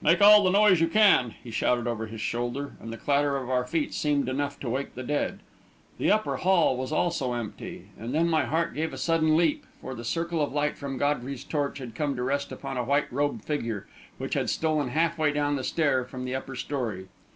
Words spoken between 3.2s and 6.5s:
of our feet seemed enough to wake the dead. The upper